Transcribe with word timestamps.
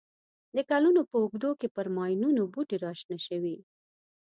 د 0.55 0.57
کلونو 0.69 1.01
په 1.09 1.15
اوږدو 1.21 1.51
کې 1.59 1.67
پر 1.75 1.87
ماینونو 1.95 2.43
بوټي 2.53 2.77
را 2.85 2.91
شنه 2.99 3.17
شوي. 3.27 3.57